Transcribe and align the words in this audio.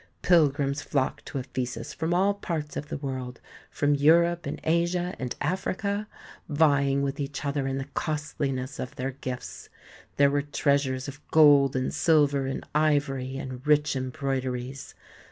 Pilgrims 0.23 0.81
flocked 0.81 1.27
to 1.27 1.37
Ephesus 1.37 1.93
from 1.93 2.11
all 2.11 2.33
parts 2.33 2.75
of 2.75 2.89
the 2.89 2.97
world, 2.97 3.39
from 3.69 3.93
Europe 3.93 4.47
and 4.47 4.59
Asia 4.63 5.13
and 5.19 5.35
Africa, 5.39 6.07
vying 6.49 7.03
with 7.03 7.19
each 7.19 7.45
other 7.45 7.67
in 7.67 7.77
the 7.77 7.85
costliness 7.93 8.79
of 8.79 8.95
their 8.95 9.11
gifts. 9.11 9.69
There 10.17 10.31
were 10.31 10.41
treasures 10.41 11.07
of 11.07 11.21
gold 11.29 11.75
and 11.75 11.93
silver 11.93 12.47
and 12.47 12.65
ivory 12.73 13.37
and 13.37 13.61
rich 13.67 13.95
embroideries. 13.95 14.95